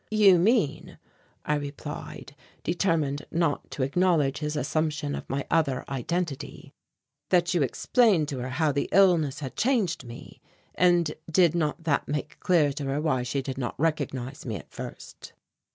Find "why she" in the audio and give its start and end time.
12.99-13.43